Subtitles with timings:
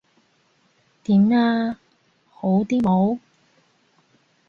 [1.03, 1.77] 點呀？
[2.31, 3.19] 好啲冇？